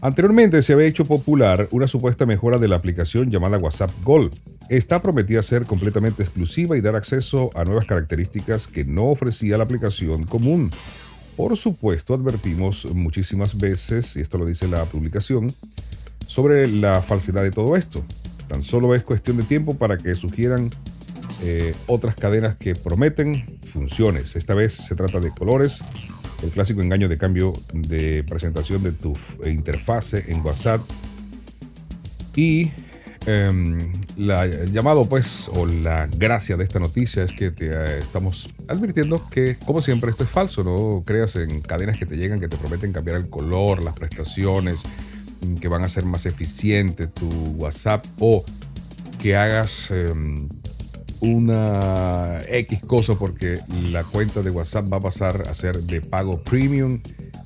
Anteriormente 0.00 0.60
se 0.62 0.72
había 0.72 0.88
hecho 0.88 1.04
popular 1.04 1.68
una 1.70 1.86
supuesta 1.86 2.26
mejora 2.26 2.58
de 2.58 2.66
la 2.66 2.74
aplicación 2.74 3.30
llamada 3.30 3.56
WhatsApp 3.56 3.92
Gold. 4.02 4.34
Está 4.68 5.00
prometida 5.00 5.44
ser 5.44 5.64
completamente 5.64 6.24
exclusiva 6.24 6.76
y 6.76 6.80
dar 6.80 6.96
acceso 6.96 7.50
a 7.54 7.62
nuevas 7.62 7.86
características 7.86 8.66
que 8.66 8.84
no 8.84 9.10
ofrecía 9.10 9.56
la 9.58 9.62
aplicación 9.62 10.24
común. 10.24 10.72
Por 11.36 11.56
supuesto, 11.56 12.14
advertimos 12.14 12.86
muchísimas 12.94 13.56
veces, 13.56 14.16
y 14.16 14.20
esto 14.20 14.38
lo 14.38 14.44
dice 14.44 14.68
la 14.68 14.84
publicación, 14.84 15.54
sobre 16.26 16.66
la 16.68 17.02
falsedad 17.02 17.42
de 17.42 17.50
todo 17.50 17.76
esto. 17.76 18.04
Tan 18.48 18.62
solo 18.62 18.94
es 18.94 19.02
cuestión 19.02 19.38
de 19.38 19.44
tiempo 19.44 19.74
para 19.74 19.96
que 19.96 20.14
sugieran 20.14 20.70
eh, 21.42 21.74
otras 21.86 22.14
cadenas 22.16 22.56
que 22.56 22.74
prometen 22.74 23.58
funciones. 23.62 24.36
Esta 24.36 24.54
vez 24.54 24.74
se 24.74 24.94
trata 24.94 25.20
de 25.20 25.30
colores, 25.30 25.82
el 26.42 26.50
clásico 26.50 26.82
engaño 26.82 27.08
de 27.08 27.18
cambio 27.18 27.52
de 27.72 28.24
presentación 28.24 28.82
de 28.82 28.92
tu 28.92 29.14
interfase 29.46 30.24
en 30.28 30.44
WhatsApp 30.44 30.80
y 32.36 32.70
em, 33.26 33.92
la, 34.16 34.46
llamado 34.46 35.08
pues 35.08 35.48
o 35.48 35.66
la 35.66 36.06
gracia 36.06 36.56
de 36.56 36.64
esta 36.64 36.78
noticia 36.78 37.22
es 37.22 37.32
que 37.32 37.50
te 37.50 37.70
eh, 37.70 37.98
estamos 37.98 38.52
advirtiendo 38.68 39.28
que 39.30 39.56
como 39.56 39.82
siempre 39.82 40.10
esto 40.10 40.24
es 40.24 40.30
falso, 40.30 40.62
no 40.64 41.02
creas 41.04 41.36
en 41.36 41.60
cadenas 41.60 41.98
que 41.98 42.06
te 42.06 42.16
llegan 42.16 42.40
que 42.40 42.48
te 42.48 42.56
prometen 42.56 42.92
cambiar 42.92 43.16
el 43.16 43.28
color, 43.28 43.82
las 43.82 43.94
prestaciones, 43.94 44.82
mm, 45.40 45.56
que 45.56 45.68
van 45.68 45.82
a 45.82 45.88
ser 45.88 46.04
más 46.04 46.26
eficiente 46.26 47.06
tu 47.06 47.28
WhatsApp 47.58 48.04
o 48.18 48.44
que 49.18 49.36
hagas 49.36 49.90
em, 49.90 50.48
una 51.20 52.40
X 52.48 52.80
cosa 52.80 53.14
porque 53.14 53.60
la 53.92 54.02
cuenta 54.02 54.42
de 54.42 54.50
WhatsApp 54.50 54.92
va 54.92 54.96
a 54.96 55.00
pasar 55.00 55.44
a 55.48 55.54
ser 55.54 55.80
de 55.82 56.00
pago 56.00 56.42
premium 56.42 57.00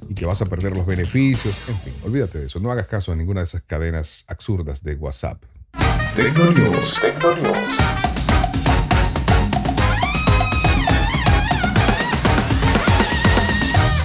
y 0.08 0.14
que 0.14 0.24
vas 0.24 0.40
a 0.40 0.46
perder 0.46 0.74
los 0.74 0.86
beneficios. 0.86 1.54
En 1.68 1.76
fin, 1.78 1.92
olvídate 2.04 2.38
de 2.38 2.46
eso. 2.46 2.60
No 2.60 2.70
hagas 2.72 2.86
caso 2.86 3.12
a 3.12 3.16
ninguna 3.16 3.40
de 3.40 3.44
esas 3.44 3.62
cadenas 3.62 4.24
absurdas 4.28 4.82
de 4.82 4.94
WhatsApp. 4.94 5.42
Tecnonews. 6.16 6.98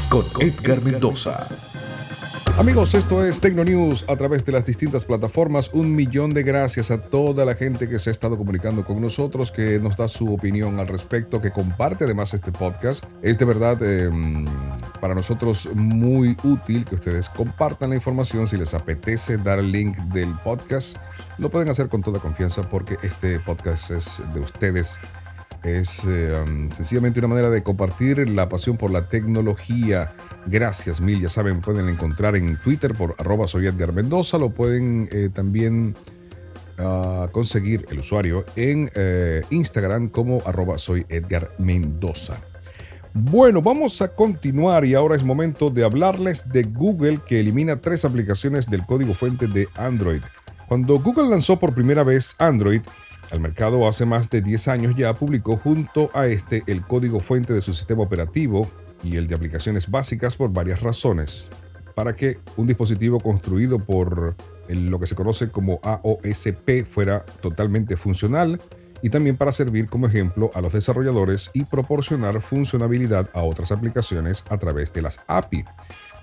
Con 0.10 0.26
Edgar 0.42 0.82
Mendoza. 0.82 1.48
Amigos, 2.62 2.94
esto 2.94 3.26
es 3.26 3.42
Tecno 3.42 3.64
News 3.64 4.06
a 4.08 4.16
través 4.16 4.46
de 4.46 4.52
las 4.52 4.68
distintas 4.68 5.04
plataformas. 5.04 5.72
Un 5.74 5.96
millón 5.96 6.32
de 6.32 6.44
gracias 6.44 6.92
a 6.92 7.02
toda 7.02 7.44
la 7.44 7.56
gente 7.56 7.90
que 7.90 7.98
se 7.98 8.12
ha 8.12 8.14
estado 8.14 8.38
comunicando 8.38 8.86
con 8.86 9.02
nosotros, 9.02 9.52
que 9.52 9.80
nos 9.80 9.98
da 9.98 10.08
su 10.08 10.32
opinión 10.32 10.80
al 10.80 10.88
respecto, 10.88 11.42
que 11.42 11.50
comparte 11.50 12.04
además 12.04 12.36
este 12.36 12.52
podcast. 12.52 13.04
Es 13.24 13.40
de 13.40 13.46
verdad 13.46 13.82
em, 13.82 14.46
para 15.00 15.16
nosotros 15.16 15.70
muy 15.74 16.38
útil 16.44 16.86
que 16.86 16.94
ustedes 16.94 17.30
compartan 17.30 17.90
la 17.90 17.96
información. 17.96 18.48
Si 18.48 18.58
les 18.58 18.76
apetece 18.76 19.38
dar 19.38 19.58
el 19.58 19.72
link 19.72 19.98
del 20.14 20.32
podcast, 20.44 20.98
lo 21.40 21.50
pueden 21.50 21.68
hacer 21.68 21.90
con 21.90 22.04
toda 22.04 22.20
confianza 22.20 22.62
porque 22.62 22.96
este 23.02 23.40
podcast 23.40 23.90
es 23.90 24.22
de 24.36 24.40
ustedes 24.40 25.00
es 25.64 26.04
em, 26.06 26.72
sencillamente 26.72 27.20
una 27.20 27.28
manera 27.28 27.50
de 27.50 27.62
compartir 27.64 28.28
la 28.30 28.50
pasión 28.50 28.78
por 28.78 28.92
la 28.92 29.08
tecnología. 29.08 30.14
Gracias 30.48 31.02
mil, 31.02 31.22
ya 31.22 31.30
saben, 31.30 31.62
pueden 31.62 31.88
encontrar 31.88 32.36
en 32.36 32.58
Twitter 32.58 32.94
por 32.96 33.16
arroba 33.20 33.48
soy 33.48 33.68
Edgar 33.68 33.94
Mendoza, 33.94 34.38
lo 34.38 34.50
pueden 34.50 35.08
eh, 35.12 35.30
también 35.32 35.96
ah, 36.80 37.28
conseguir 37.32 37.86
el 37.92 38.00
usuario 38.00 38.44
en 38.56 38.90
eh, 38.96 39.44
Instagram 39.52 40.10
como 40.10 40.42
arroba 40.46 40.78
soy 40.78 41.06
Edgar 41.10 41.52
Mendoza. 41.60 42.40
Bueno, 43.14 43.62
vamos 43.62 44.02
a 44.02 44.16
continuar 44.16 44.86
y 44.86 44.96
ahora 44.96 45.18
es 45.18 45.24
momento 45.24 45.70
de 45.70 45.84
hablarles 45.84 46.50
de 46.50 46.64
Google 46.64 47.20
que 47.28 47.42
elimina 47.42 47.82
tres 47.82 48.06
aplicaciones 48.06 48.70
del 48.70 48.86
código 48.86 49.14
fuente 49.14 49.48
de 49.48 49.68
Android. 49.76 50.22
Cuando 50.70 50.98
Google 50.98 51.30
lanzó 51.30 51.60
por 51.60 51.74
primera 51.74 52.04
vez 52.04 52.34
Android, 52.40 52.82
al 53.32 53.40
mercado 53.40 53.88
hace 53.88 54.06
más 54.06 54.30
de 54.30 54.42
10 54.42 54.68
años 54.68 54.94
ya 54.96 55.14
publicó 55.14 55.58
junto 55.58 56.10
a 56.14 56.28
este 56.28 56.64
el 56.68 56.82
código 56.82 57.20
fuente 57.20 57.54
de 57.54 57.62
su 57.62 57.74
sistema 57.74 58.04
operativo 58.04 58.70
y 59.04 59.16
el 59.16 59.28
de 59.28 59.36
aplicaciones 59.36 59.90
básicas 59.90 60.36
por 60.36 60.52
varias 60.52 60.82
razones. 60.82 61.50
Para 61.96 62.16
que 62.16 62.40
un 62.58 62.68
dispositivo 62.68 63.20
construido 63.20 63.80
por 63.80 64.36
lo 64.70 65.00
que 65.00 65.08
se 65.08 65.16
conoce 65.16 65.50
como 65.50 65.80
AOSP 65.84 66.86
fuera 66.86 67.26
totalmente 67.42 67.98
funcional 67.98 68.62
y 69.02 69.10
también 69.10 69.36
para 69.36 69.52
servir 69.52 69.88
como 69.88 70.08
ejemplo 70.08 70.52
a 70.54 70.62
los 70.62 70.74
desarrolladores 70.74 71.50
y 71.54 71.64
proporcionar 71.66 72.42
funcionalidad 72.42 73.30
a 73.34 73.42
otras 73.42 73.72
aplicaciones 73.72 74.44
a 74.50 74.58
través 74.58 74.94
de 74.94 75.02
las 75.02 75.22
API. 75.28 75.66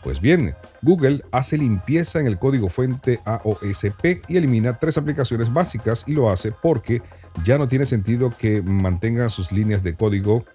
Pues 0.08 0.22
bien, 0.22 0.54
Google 0.80 1.22
hace 1.32 1.58
limpieza 1.58 2.18
en 2.18 2.26
el 2.26 2.38
código 2.38 2.70
fuente 2.70 3.20
AOSP 3.26 4.22
y 4.26 4.38
elimina 4.38 4.78
tres 4.78 4.96
aplicaciones 4.96 5.52
básicas 5.52 6.04
y 6.06 6.12
lo 6.12 6.30
hace 6.30 6.50
porque 6.50 7.02
ya 7.44 7.58
no 7.58 7.68
tiene 7.68 7.84
sentido 7.84 8.30
que 8.30 8.62
mantengan 8.62 9.28
sus 9.28 9.52
líneas 9.52 9.82
de 9.82 9.94
código 9.96 10.46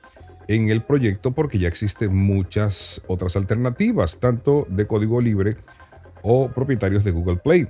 en 0.47 0.71
el 0.71 0.81
proyecto 0.81 1.33
porque 1.33 1.59
ya 1.59 1.67
existen 1.67 2.15
muchas 2.15 3.03
otras 3.05 3.35
alternativas, 3.35 4.19
tanto 4.19 4.65
de 4.71 4.87
código 4.87 5.21
libre 5.21 5.55
o 6.23 6.49
propietarios 6.49 7.03
de 7.03 7.11
Google 7.11 7.37
Play. 7.37 7.67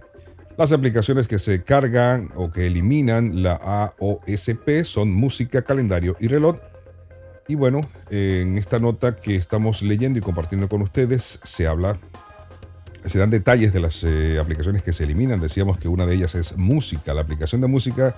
Las 0.57 0.71
aplicaciones 0.71 1.27
que 1.27 1.37
se 1.37 1.63
cargan 1.63 2.29
o 2.37 2.49
que 2.49 2.65
eliminan 2.65 3.43
la 3.43 3.55
AOSP 3.55 4.85
son 4.85 5.11
música, 5.11 5.63
calendario 5.63 6.15
y 6.21 6.29
reloj. 6.29 6.59
Y 7.47 7.55
bueno, 7.55 7.81
en 8.09 8.57
esta 8.57 8.79
nota 8.79 9.15
que 9.15 9.35
estamos 9.35 9.81
leyendo 9.81 10.19
y 10.19 10.21
compartiendo 10.21 10.69
con 10.69 10.81
ustedes 10.81 11.39
se 11.43 11.67
habla, 11.67 11.97
se 13.05 13.19
dan 13.19 13.29
detalles 13.29 13.73
de 13.73 13.81
las 13.81 14.03
eh, 14.03 14.39
aplicaciones 14.39 14.81
que 14.81 14.93
se 14.93 15.03
eliminan. 15.03 15.41
Decíamos 15.41 15.77
que 15.77 15.89
una 15.89 16.05
de 16.05 16.15
ellas 16.15 16.35
es 16.35 16.57
música. 16.57 17.13
La 17.13 17.21
aplicación 17.21 17.61
de 17.61 17.67
música 17.67 18.15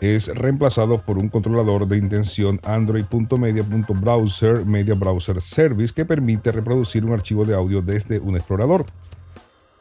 es 0.00 0.34
reemplazado 0.34 1.02
por 1.02 1.18
un 1.18 1.28
controlador 1.28 1.86
de 1.86 1.98
intención 1.98 2.58
Android.media.browser 2.64 4.64
Media 4.64 4.94
Browser 4.94 5.40
Service 5.40 5.94
que 5.94 6.04
permite 6.04 6.50
reproducir 6.50 7.04
un 7.04 7.12
archivo 7.12 7.44
de 7.44 7.54
audio 7.54 7.82
desde 7.82 8.18
un 8.18 8.36
explorador. 8.36 8.86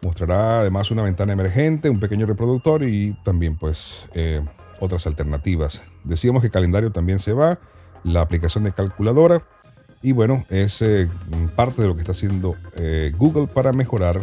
Mostrará 0.01 0.59
además 0.59 0.91
una 0.91 1.03
ventana 1.03 1.33
emergente, 1.33 1.89
un 1.89 1.99
pequeño 1.99 2.25
reproductor 2.25 2.83
y 2.83 3.15
también 3.23 3.55
pues 3.55 4.05
eh, 4.13 4.41
otras 4.79 5.07
alternativas. 5.07 5.81
Decíamos 6.03 6.43
que 6.43 6.49
calendario 6.49 6.91
también 6.91 7.19
se 7.19 7.33
va, 7.33 7.59
la 8.03 8.21
aplicación 8.21 8.63
de 8.63 8.71
calculadora 8.71 9.43
y 10.03 10.13
bueno, 10.13 10.45
es 10.49 10.81
eh, 10.81 11.07
parte 11.55 11.81
de 11.81 11.87
lo 11.87 11.95
que 11.95 12.01
está 12.01 12.11
haciendo 12.11 12.55
eh, 12.75 13.11
Google 13.17 13.47
para 13.47 13.71
mejorar 13.71 14.19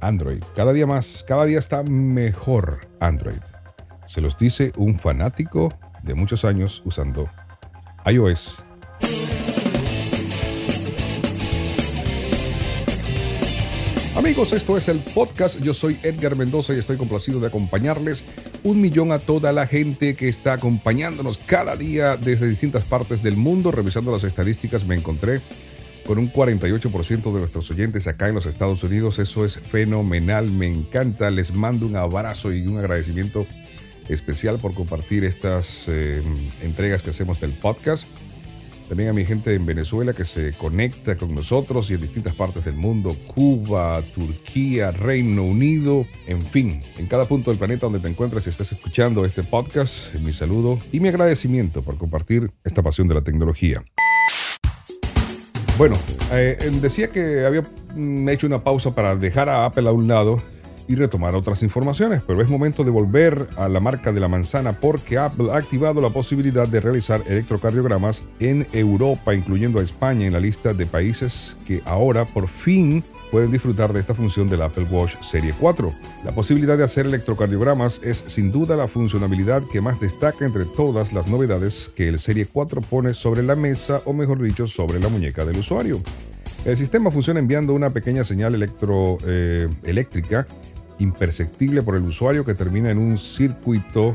Android. 0.00 0.42
Cada 0.54 0.72
día 0.72 0.86
más, 0.86 1.24
cada 1.26 1.44
día 1.44 1.58
está 1.58 1.82
mejor 1.82 2.86
Android. 3.00 3.40
Se 4.06 4.20
los 4.20 4.38
dice 4.38 4.72
un 4.76 4.98
fanático 4.98 5.74
de 6.04 6.14
muchos 6.14 6.44
años 6.44 6.80
usando 6.84 7.28
iOS. 8.04 8.58
Amigos, 14.16 14.52
esto 14.52 14.76
es 14.76 14.88
el 14.88 15.00
podcast. 15.00 15.60
Yo 15.60 15.74
soy 15.74 15.98
Edgar 16.02 16.36
Mendoza 16.36 16.72
y 16.72 16.78
estoy 16.78 16.96
complacido 16.96 17.40
de 17.40 17.48
acompañarles. 17.48 18.24
Un 18.66 18.80
millón 18.80 19.12
a 19.12 19.20
toda 19.20 19.52
la 19.52 19.68
gente 19.68 20.16
que 20.16 20.28
está 20.28 20.54
acompañándonos 20.54 21.38
cada 21.38 21.76
día 21.76 22.16
desde 22.16 22.48
distintas 22.48 22.82
partes 22.82 23.22
del 23.22 23.36
mundo. 23.36 23.70
Revisando 23.70 24.10
las 24.10 24.24
estadísticas 24.24 24.84
me 24.84 24.96
encontré 24.96 25.40
con 26.04 26.18
un 26.18 26.32
48% 26.32 27.32
de 27.32 27.38
nuestros 27.38 27.70
oyentes 27.70 28.08
acá 28.08 28.26
en 28.26 28.34
los 28.34 28.44
Estados 28.44 28.82
Unidos. 28.82 29.20
Eso 29.20 29.44
es 29.44 29.56
fenomenal, 29.56 30.50
me 30.50 30.66
encanta. 30.66 31.30
Les 31.30 31.54
mando 31.54 31.86
un 31.86 31.94
abrazo 31.94 32.52
y 32.52 32.66
un 32.66 32.78
agradecimiento 32.78 33.46
especial 34.08 34.58
por 34.58 34.74
compartir 34.74 35.22
estas 35.22 35.84
eh, 35.86 36.20
entregas 36.60 37.04
que 37.04 37.10
hacemos 37.10 37.38
del 37.38 37.52
podcast. 37.52 38.08
También 38.88 39.10
a 39.10 39.12
mi 39.12 39.24
gente 39.24 39.52
en 39.54 39.66
Venezuela 39.66 40.12
que 40.12 40.24
se 40.24 40.52
conecta 40.52 41.16
con 41.16 41.34
nosotros 41.34 41.90
y 41.90 41.94
en 41.94 42.00
distintas 42.00 42.34
partes 42.34 42.64
del 42.64 42.74
mundo, 42.74 43.16
Cuba, 43.34 44.00
Turquía, 44.14 44.92
Reino 44.92 45.42
Unido, 45.42 46.06
en 46.26 46.40
fin, 46.40 46.82
en 46.96 47.06
cada 47.06 47.24
punto 47.24 47.50
del 47.50 47.58
planeta 47.58 47.86
donde 47.86 47.98
te 47.98 48.08
encuentres 48.08 48.46
y 48.46 48.50
estés 48.50 48.72
escuchando 48.72 49.24
este 49.24 49.42
podcast, 49.42 50.14
mi 50.14 50.32
saludo 50.32 50.78
y 50.92 51.00
mi 51.00 51.08
agradecimiento 51.08 51.82
por 51.82 51.98
compartir 51.98 52.52
esta 52.64 52.82
pasión 52.82 53.08
de 53.08 53.14
la 53.14 53.22
tecnología. 53.22 53.84
Bueno, 55.78 55.96
eh, 56.32 56.56
decía 56.80 57.10
que 57.10 57.44
había 57.44 57.62
mm, 57.94 58.28
hecho 58.30 58.46
una 58.46 58.64
pausa 58.64 58.94
para 58.94 59.14
dejar 59.14 59.50
a 59.50 59.66
Apple 59.66 59.88
a 59.88 59.92
un 59.92 60.08
lado 60.08 60.38
y 60.88 60.94
retomar 60.94 61.34
otras 61.34 61.62
informaciones, 61.62 62.22
pero 62.26 62.40
es 62.40 62.48
momento 62.48 62.84
de 62.84 62.90
volver 62.90 63.46
a 63.56 63.68
la 63.68 63.80
marca 63.80 64.12
de 64.12 64.20
la 64.20 64.28
manzana 64.28 64.72
porque 64.72 65.18
Apple 65.18 65.50
ha 65.52 65.56
activado 65.56 66.00
la 66.00 66.10
posibilidad 66.10 66.66
de 66.68 66.80
realizar 66.80 67.22
electrocardiogramas 67.26 68.24
en 68.40 68.66
Europa, 68.72 69.34
incluyendo 69.34 69.80
a 69.80 69.82
España 69.82 70.26
en 70.26 70.32
la 70.32 70.40
lista 70.40 70.72
de 70.72 70.86
países 70.86 71.56
que 71.66 71.82
ahora 71.84 72.24
por 72.24 72.48
fin 72.48 73.02
pueden 73.30 73.50
disfrutar 73.50 73.92
de 73.92 74.00
esta 74.00 74.14
función 74.14 74.46
del 74.46 74.62
Apple 74.62 74.86
Watch 74.90 75.16
Serie 75.20 75.52
4. 75.58 75.92
La 76.24 76.32
posibilidad 76.32 76.78
de 76.78 76.84
hacer 76.84 77.06
electrocardiogramas 77.06 78.00
es 78.04 78.24
sin 78.26 78.52
duda 78.52 78.76
la 78.76 78.88
funcionalidad 78.88 79.62
que 79.70 79.80
más 79.80 80.00
destaca 80.00 80.44
entre 80.44 80.64
todas 80.64 81.12
las 81.12 81.28
novedades 81.28 81.90
que 81.94 82.08
el 82.08 82.18
Serie 82.18 82.46
4 82.46 82.80
pone 82.82 83.14
sobre 83.14 83.42
la 83.42 83.56
mesa 83.56 84.00
o 84.04 84.12
mejor 84.12 84.42
dicho 84.42 84.66
sobre 84.66 85.00
la 85.00 85.08
muñeca 85.08 85.44
del 85.44 85.58
usuario. 85.58 86.00
El 86.64 86.76
sistema 86.76 87.10
funciona 87.12 87.38
enviando 87.38 87.74
una 87.74 87.90
pequeña 87.90 88.24
señal 88.24 88.54
electroeléctrica 88.56 90.40
eh, 90.50 90.75
imperceptible 90.98 91.82
por 91.82 91.96
el 91.96 92.02
usuario 92.02 92.44
que 92.44 92.54
termina 92.54 92.90
en 92.90 92.98
un 92.98 93.18
circuito 93.18 94.14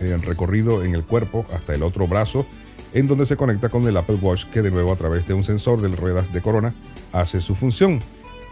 eh, 0.00 0.16
recorrido 0.22 0.84
en 0.84 0.94
el 0.94 1.04
cuerpo 1.04 1.46
hasta 1.52 1.74
el 1.74 1.82
otro 1.82 2.06
brazo 2.06 2.46
en 2.92 3.06
donde 3.06 3.26
se 3.26 3.36
conecta 3.36 3.68
con 3.68 3.86
el 3.86 3.96
Apple 3.96 4.18
Watch 4.20 4.44
que 4.46 4.62
de 4.62 4.70
nuevo 4.70 4.92
a 4.92 4.96
través 4.96 5.26
de 5.26 5.34
un 5.34 5.44
sensor 5.44 5.80
de 5.80 5.88
ruedas 5.88 6.32
de 6.32 6.40
corona 6.40 6.74
hace 7.12 7.40
su 7.40 7.54
función. 7.54 8.00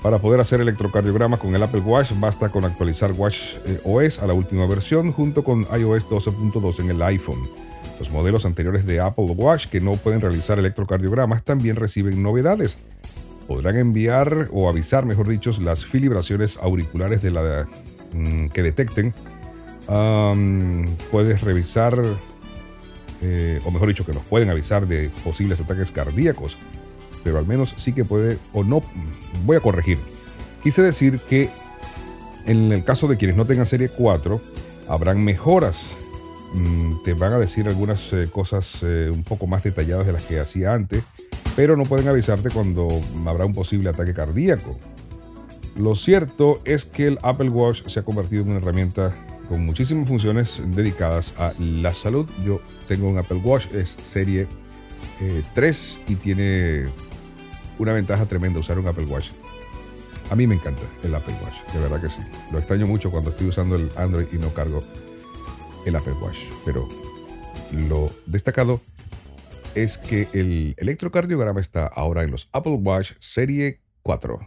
Para 0.03 0.21
poder 0.21 0.41
hacer 0.41 0.61
electrocardiograma 0.61 1.39
con 1.39 1.55
el 1.55 1.63
Apple 1.63 1.81
Watch 1.81 2.13
basta 2.21 2.49
con 2.49 2.65
actualizar 2.65 3.13
Watch 3.13 3.55
eh, 3.67 3.81
OS 3.85 4.21
a 4.21 4.27
la 4.27 4.33
última 4.33 4.67
versión 4.67 5.13
junto 5.13 5.43
con 5.43 5.63
iOS 5.63 6.09
12.2 6.09 6.81
en 6.81 6.91
el 6.91 7.03
iPhone. 7.03 7.49
Los 7.99 8.11
modelos 8.11 8.45
anteriores 8.45 8.87
de 8.87 9.01
Apple 9.01 9.35
Watch 9.37 9.67
que 9.67 9.81
no 9.81 9.95
pueden 9.95 10.21
realizar 10.21 10.59
electrocardiogramas 10.59 11.43
también 11.43 11.75
reciben 11.75 12.23
novedades. 12.23 12.79
Podrán 13.49 13.76
enviar 13.76 14.49
o 14.52 14.69
avisar, 14.69 15.05
mejor 15.07 15.28
dicho, 15.28 15.50
las 15.61 15.85
filibraciones 15.85 16.57
auriculares 16.59 17.23
mm, 17.25 18.49
que 18.49 18.62
detecten. 18.62 19.12
puedes 21.11 21.40
revisar, 21.40 22.00
eh, 23.23 23.59
o 23.64 23.73
mejor 23.73 23.88
dicho, 23.88 24.07
que 24.07 24.12
nos 24.12 24.23
pueden 24.23 24.50
avisar 24.50 24.87
de 24.87 25.11
posibles 25.25 25.61
ataques 25.61 25.90
cardíacos 25.90 26.57
pero 27.28 27.38
al 27.38 27.47
menos 27.47 27.75
sí 27.76 27.93
que 27.93 28.07
puede, 28.07 28.38
o 28.55 28.64
no, 28.64 28.81
voy 29.45 29.59
a 29.59 29.61
corregir. 29.61 29.99
Quise 30.62 30.81
decir 30.81 31.19
que 31.21 31.50
en 32.47 32.73
el 32.73 32.85
caso 32.85 33.07
de 33.07 33.19
quienes 33.19 33.37
no 33.37 33.45
tengan 33.45 33.67
serie 33.67 33.90
4, 33.90 34.40
habrán 34.88 35.23
mejoras. 35.23 35.95
Mm, 36.55 37.02
te 37.05 37.12
van 37.12 37.35
a 37.35 37.38
decir 37.38 37.69
algunas 37.69 38.12
eh, 38.14 38.28
cosas 38.33 38.78
eh, 38.83 39.11
un 39.12 39.23
poco 39.25 39.47
más 39.47 39.62
detalladas 39.62 40.07
de 40.07 40.14
las 40.14 40.23
que 40.23 40.40
hacía 40.40 40.73
antes, 40.73 41.02
pero 41.59 41.77
no 41.77 41.83
pueden 41.83 42.07
avisarte 42.07 42.50
cuando 42.50 42.87
habrá 43.27 43.45
un 43.45 43.53
posible 43.53 43.91
ataque 43.91 44.15
cardíaco. 44.15 44.79
Lo 45.77 45.97
cierto 45.97 46.62
es 46.65 46.85
que 46.85 47.09
el 47.09 47.19
Apple 47.25 47.49
Watch 47.49 47.83
se 47.88 47.99
ha 47.99 48.05
convertido 48.05 48.43
en 48.43 48.50
una 48.50 48.59
herramienta 48.59 49.12
con 49.49 49.67
muchísimas 49.67 50.07
funciones 50.07 50.62
dedicadas 50.67 51.35
a 51.37 51.53
la 51.59 51.93
salud. 51.95 52.31
Yo 52.45 52.61
tengo 52.87 53.09
un 53.09 53.19
Apple 53.19 53.38
Watch, 53.38 53.75
es 53.75 53.97
serie 54.00 54.47
3 55.53 55.97
eh, 55.97 56.05
y 56.07 56.15
tiene 56.15 56.91
una 57.81 57.93
ventaja 57.93 58.25
tremenda 58.27 58.61
usar 58.61 58.79
un 58.79 58.87
Apple 58.87 59.07
Watch. 59.07 59.31
A 60.31 60.37
mí 60.37 60.47
me 60.47 60.55
encanta 60.55 60.83
el 61.03 61.12
Apple 61.12 61.35
Watch, 61.43 61.57
de 61.75 61.81
verdad 61.81 62.00
que 62.00 62.09
sí. 62.09 62.21
Lo 62.53 62.59
extraño 62.59 62.87
mucho 62.87 63.11
cuando 63.11 63.31
estoy 63.31 63.49
usando 63.49 63.75
el 63.75 63.91
Android 63.97 64.29
y 64.33 64.37
no 64.37 64.55
cargo 64.55 64.85
el 65.87 65.97
Apple 65.97 66.15
Watch. 66.23 66.38
Pero 66.65 66.88
lo 67.73 68.12
destacado 68.27 68.81
es 69.75 69.99
que 69.99 70.29
el 70.33 70.75
electrocardiograma 70.79 71.61
está 71.61 71.87
ahora 71.87 72.23
en 72.23 72.31
los 72.31 72.49
Apple 72.53 72.79
Watch 72.81 73.13
Serie 73.21 73.81
4. 74.03 74.39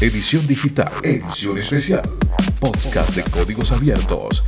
Edición 0.00 0.46
digital, 0.46 0.92
edición 1.02 1.58
especial, 1.58 2.08
podcast 2.60 3.14
de 3.14 3.24
códigos 3.24 3.72
abiertos. 3.72 4.44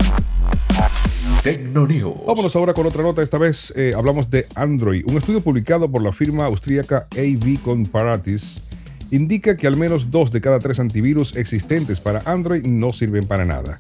Tecnonews. 1.43 2.25
Vámonos 2.27 2.55
ahora 2.55 2.75
con 2.75 2.87
otra 2.87 3.03
nota. 3.03 3.23
Esta 3.23 3.39
vez 3.39 3.73
eh, 3.77 3.93
hablamos 3.97 4.31
de 4.31 4.47
Android. 4.55 5.05
Un 5.09 5.17
estudio 5.17 5.41
publicado 5.41 5.91
por 5.91 6.03
la 6.03 6.13
firma 6.13 6.45
austríaca 6.45 7.09
AV 7.17 7.61
Comparatis 7.63 8.63
indica 9.11 9.57
que 9.57 9.67
al 9.67 9.77
menos 9.77 10.11
dos 10.11 10.31
de 10.31 10.41
cada 10.41 10.61
tres 10.61 10.79
antivirus 10.79 11.35
existentes 11.37 11.99
para 11.99 12.23
Android 12.27 12.65
no 12.65 12.93
sirven 12.93 13.27
para 13.27 13.45
nada. 13.45 13.79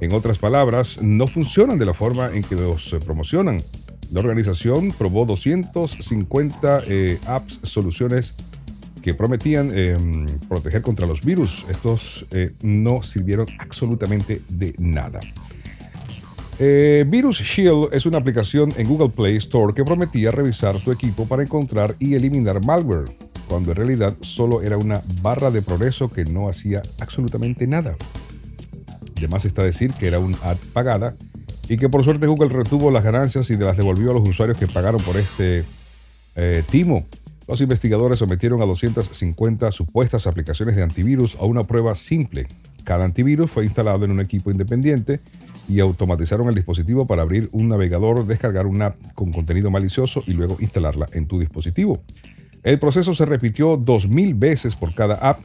En 0.00 0.12
otras 0.12 0.38
palabras, 0.38 1.00
no 1.00 1.28
funcionan 1.28 1.78
de 1.78 1.86
la 1.86 1.94
forma 1.94 2.30
en 2.34 2.42
que 2.42 2.56
los 2.56 2.96
promocionan. 3.04 3.62
La 4.12 4.20
organización 4.20 4.92
probó 4.92 5.24
250 5.24 6.82
eh, 6.86 7.18
apps, 7.26 7.60
soluciones 7.62 8.34
que 9.00 9.14
prometían 9.14 9.76
em, 9.76 10.26
proteger 10.50 10.82
contra 10.82 11.06
los 11.06 11.22
virus. 11.22 11.64
Estos 11.70 12.26
eh, 12.30 12.52
no 12.62 13.02
sirvieron 13.02 13.46
absolutamente 13.58 14.42
de 14.50 14.74
nada. 14.78 15.18
Eh, 16.58 17.06
Virus 17.08 17.40
Shield 17.40 17.88
es 17.92 18.04
una 18.04 18.18
aplicación 18.18 18.70
en 18.76 18.86
Google 18.86 19.08
Play 19.08 19.36
Store 19.36 19.72
que 19.72 19.82
prometía 19.82 20.30
revisar 20.30 20.78
tu 20.78 20.92
equipo 20.92 21.26
para 21.26 21.42
encontrar 21.42 21.96
y 21.98 22.14
eliminar 22.14 22.62
malware, 22.66 23.16
cuando 23.48 23.70
en 23.70 23.76
realidad 23.76 24.14
solo 24.20 24.60
era 24.60 24.76
una 24.76 25.00
barra 25.22 25.50
de 25.50 25.62
progreso 25.62 26.10
que 26.10 26.26
no 26.26 26.50
hacía 26.50 26.82
absolutamente 27.00 27.66
nada. 27.66 27.96
Además 29.16 29.46
está 29.46 29.62
decir 29.62 29.94
que 29.94 30.06
era 30.06 30.18
un 30.18 30.36
ad 30.42 30.58
pagada 30.74 31.14
y 31.68 31.76
que 31.76 31.88
por 31.88 32.04
suerte 32.04 32.26
Google 32.26 32.50
retuvo 32.50 32.90
las 32.90 33.04
ganancias 33.04 33.50
y 33.50 33.56
las 33.56 33.76
devolvió 33.76 34.10
a 34.10 34.14
los 34.14 34.28
usuarios 34.28 34.58
que 34.58 34.66
pagaron 34.66 35.00
por 35.02 35.16
este 35.16 35.64
eh, 36.36 36.62
timo. 36.70 37.06
Los 37.48 37.60
investigadores 37.60 38.18
sometieron 38.18 38.62
a 38.62 38.66
250 38.66 39.70
supuestas 39.72 40.26
aplicaciones 40.26 40.76
de 40.76 40.82
antivirus 40.82 41.36
a 41.36 41.44
una 41.44 41.64
prueba 41.64 41.94
simple. 41.94 42.46
Cada 42.84 43.04
antivirus 43.04 43.50
fue 43.50 43.64
instalado 43.64 44.04
en 44.04 44.10
un 44.10 44.20
equipo 44.20 44.50
independiente 44.50 45.20
y 45.68 45.80
automatizaron 45.80 46.48
el 46.48 46.54
dispositivo 46.54 47.06
para 47.06 47.22
abrir 47.22 47.48
un 47.52 47.68
navegador, 47.68 48.26
descargar 48.26 48.66
una 48.66 48.86
app 48.86 48.96
con 49.14 49.32
contenido 49.32 49.70
malicioso 49.70 50.22
y 50.26 50.32
luego 50.32 50.56
instalarla 50.60 51.08
en 51.12 51.26
tu 51.26 51.38
dispositivo. 51.38 52.02
El 52.62 52.78
proceso 52.78 53.12
se 53.14 53.26
repitió 53.26 53.76
2.000 53.78 54.38
veces 54.38 54.76
por 54.76 54.94
cada 54.94 55.14
app 55.14 55.40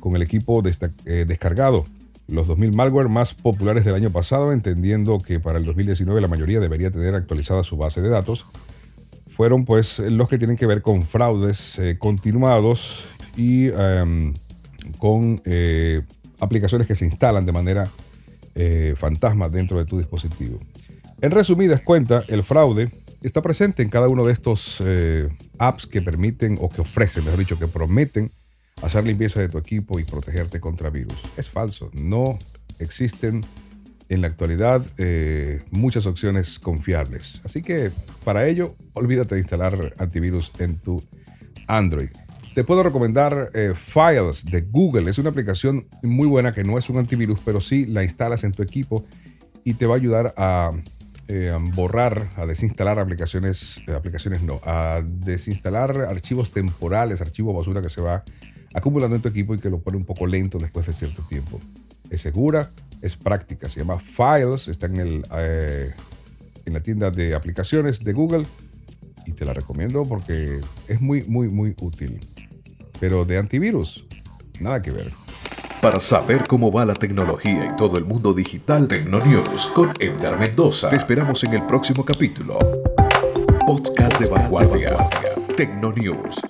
con 0.00 0.16
el 0.16 0.22
equipo 0.22 0.62
eh, 1.04 1.24
descargado. 1.26 1.84
Los 2.28 2.48
2.000 2.48 2.74
malware 2.74 3.08
más 3.08 3.34
populares 3.34 3.84
del 3.84 3.94
año 3.94 4.10
pasado, 4.10 4.52
entendiendo 4.52 5.18
que 5.18 5.40
para 5.40 5.58
el 5.58 5.64
2019 5.64 6.20
la 6.20 6.28
mayoría 6.28 6.60
debería 6.60 6.90
tener 6.90 7.14
actualizada 7.14 7.62
su 7.62 7.76
base 7.76 8.00
de 8.00 8.08
datos, 8.08 8.46
fueron 9.28 9.64
pues 9.64 9.98
los 9.98 10.28
que 10.28 10.38
tienen 10.38 10.56
que 10.56 10.66
ver 10.66 10.82
con 10.82 11.02
fraudes 11.02 11.78
eh, 11.78 11.96
continuados 11.98 13.04
y 13.36 13.68
em, 13.68 14.34
con 14.98 15.40
eh, 15.44 16.02
aplicaciones 16.38 16.86
que 16.86 16.96
se 16.96 17.06
instalan 17.06 17.46
de 17.46 17.52
manera 17.52 17.88
eh, 18.54 18.94
fantasma 18.96 19.48
dentro 19.48 19.78
de 19.78 19.84
tu 19.84 19.98
dispositivo. 19.98 20.58
En 21.20 21.30
resumidas 21.30 21.80
cuentas, 21.80 22.28
el 22.28 22.42
fraude 22.42 22.90
está 23.22 23.40
presente 23.40 23.82
en 23.82 23.88
cada 23.88 24.08
uno 24.08 24.26
de 24.26 24.32
estos 24.32 24.82
eh, 24.84 25.28
apps 25.58 25.86
que 25.86 26.02
permiten 26.02 26.58
o 26.60 26.68
que 26.68 26.80
ofrecen, 26.80 27.24
mejor 27.24 27.38
dicho, 27.38 27.58
que 27.58 27.68
prometen 27.68 28.32
hacer 28.80 29.04
limpieza 29.04 29.40
de 29.40 29.48
tu 29.48 29.58
equipo 29.58 29.98
y 29.98 30.04
protegerte 30.04 30.60
contra 30.60 30.90
virus. 30.90 31.20
Es 31.36 31.50
falso, 31.50 31.90
no 31.92 32.38
existen 32.78 33.42
en 34.08 34.20
la 34.20 34.26
actualidad 34.26 34.84
eh, 34.98 35.62
muchas 35.70 36.06
opciones 36.06 36.58
confiables. 36.58 37.40
Así 37.44 37.62
que 37.62 37.90
para 38.24 38.46
ello, 38.46 38.76
olvídate 38.92 39.36
de 39.36 39.40
instalar 39.40 39.94
antivirus 39.98 40.52
en 40.58 40.78
tu 40.78 41.02
Android. 41.66 42.10
Te 42.54 42.64
puedo 42.64 42.82
recomendar 42.82 43.50
eh, 43.54 43.72
Files 43.74 44.44
de 44.44 44.60
Google. 44.60 45.08
Es 45.08 45.16
una 45.16 45.30
aplicación 45.30 45.86
muy 46.02 46.26
buena 46.26 46.52
que 46.52 46.64
no 46.64 46.76
es 46.76 46.90
un 46.90 46.98
antivirus, 46.98 47.40
pero 47.42 47.62
sí 47.62 47.86
la 47.86 48.02
instalas 48.02 48.44
en 48.44 48.52
tu 48.52 48.62
equipo 48.62 49.06
y 49.64 49.74
te 49.74 49.86
va 49.86 49.94
a 49.94 49.96
ayudar 49.96 50.34
a 50.36 50.70
eh, 51.28 51.56
borrar, 51.74 52.28
a 52.36 52.44
desinstalar 52.44 52.98
aplicaciones, 52.98 53.80
aplicaciones 53.88 54.42
no, 54.42 54.60
a 54.66 55.02
desinstalar 55.02 56.02
archivos 56.02 56.50
temporales, 56.50 57.22
archivos 57.22 57.56
basura 57.56 57.80
que 57.80 57.88
se 57.88 58.02
va 58.02 58.22
acumulando 58.74 59.16
en 59.16 59.22
tu 59.22 59.28
equipo 59.28 59.54
y 59.54 59.58
que 59.58 59.70
lo 59.70 59.78
pone 59.78 59.96
un 59.96 60.04
poco 60.04 60.26
lento 60.26 60.58
después 60.58 60.86
de 60.86 60.92
cierto 60.92 61.22
tiempo. 61.22 61.60
Es 62.10 62.20
segura, 62.22 62.70
es 63.00 63.16
práctica, 63.16 63.68
se 63.68 63.80
llama 63.80 63.98
Files, 63.98 64.68
está 64.68 64.86
en, 64.86 64.96
el, 64.98 65.22
en 66.64 66.72
la 66.72 66.80
tienda 66.80 67.10
de 67.10 67.34
aplicaciones 67.34 68.04
de 68.04 68.12
Google 68.12 68.46
y 69.26 69.32
te 69.32 69.44
la 69.44 69.54
recomiendo 69.54 70.04
porque 70.04 70.60
es 70.88 71.00
muy, 71.00 71.22
muy, 71.24 71.48
muy 71.48 71.74
útil 71.80 72.20
pero 73.02 73.24
de 73.24 73.36
antivirus, 73.36 74.04
nada 74.60 74.80
que 74.80 74.92
ver. 74.92 75.10
Para 75.80 75.98
saber 75.98 76.46
cómo 76.46 76.70
va 76.70 76.84
la 76.84 76.94
tecnología 76.94 77.64
y 77.64 77.76
todo 77.76 77.98
el 77.98 78.04
mundo 78.04 78.32
digital, 78.32 78.86
Tecnonews 78.86 79.66
con 79.74 79.90
Edgar 79.98 80.38
Mendoza. 80.38 80.88
Te 80.88 80.94
esperamos 80.94 81.42
en 81.42 81.54
el 81.54 81.66
próximo 81.66 82.04
capítulo. 82.04 82.60
Podcast 83.66 84.20
de 84.20 84.28
vanguardia. 84.28 85.10
Tecnonews. 85.56 86.40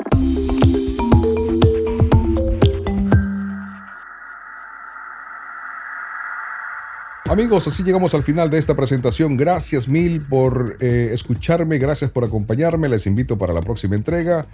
Amigos, 7.32 7.66
así 7.66 7.82
llegamos 7.82 8.12
al 8.12 8.24
final 8.24 8.50
de 8.50 8.58
esta 8.58 8.76
presentación. 8.76 9.38
Gracias 9.38 9.88
mil 9.88 10.20
por 10.20 10.76
eh, 10.80 11.12
escucharme, 11.14 11.78
gracias 11.78 12.10
por 12.10 12.24
acompañarme. 12.24 12.90
Les 12.90 13.06
invito 13.06 13.38
para 13.38 13.54
la 13.54 13.62
próxima 13.62 13.94
entrega. 13.94 14.46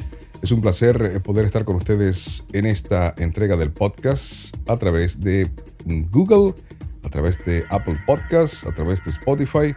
Es 0.43 0.53
un 0.53 0.61
placer 0.61 1.11
eh, 1.12 1.19
poder 1.19 1.45
estar 1.45 1.64
con 1.64 1.75
ustedes 1.75 2.45
en 2.53 2.67
esta 2.67 3.17
entrega 3.19 3.57
del 3.57 3.73
podcast 3.73 4.55
a 4.69 4.77
través 4.77 5.21
de 5.21 5.51
Google, 5.85 6.55
a 7.03 7.11
través 7.11 7.45
de 7.45 7.64
Apple 7.69 7.99
Podcasts, 8.07 8.64
a 8.64 8.73
través 8.73 9.03
de 9.03 9.11
Spotify. 9.11 9.75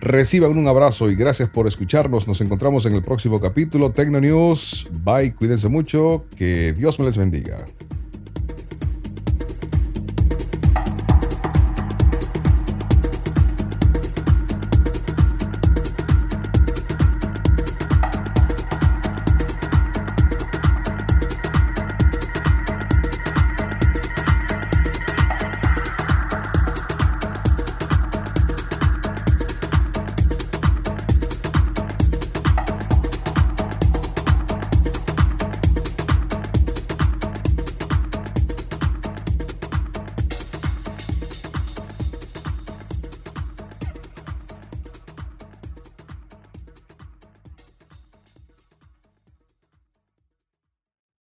Reciban 0.00 0.56
un 0.56 0.68
abrazo 0.68 1.10
y 1.10 1.16
gracias 1.16 1.48
por 1.48 1.66
escucharnos. 1.66 2.28
Nos 2.28 2.40
encontramos 2.40 2.86
en 2.86 2.94
el 2.94 3.02
próximo 3.02 3.40
capítulo 3.40 3.90
Tecno 3.90 4.20
News. 4.20 4.88
Bye, 4.92 5.34
cuídense 5.34 5.68
mucho, 5.68 6.24
que 6.36 6.72
Dios 6.72 7.00
me 7.00 7.06
les 7.06 7.16
bendiga. 7.16 7.66